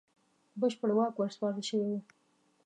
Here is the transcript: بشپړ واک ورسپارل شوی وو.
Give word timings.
بشپړ 0.59 0.89
واک 0.97 1.13
ورسپارل 1.17 1.61
شوی 1.69 1.87
وو. 1.89 1.99